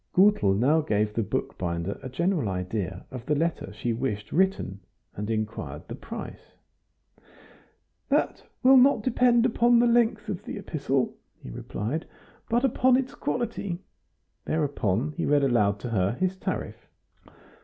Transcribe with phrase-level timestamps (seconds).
[0.15, 4.79] Gutel now gave the bookbinder a general idea of the letter she wished written,
[5.13, 6.55] and inquired the price.
[8.09, 12.07] "That will not depend upon the length of the epistle," he replied,
[12.49, 13.77] "but upon its quality."
[14.45, 16.87] Thereupon he read aloud to her his tariff.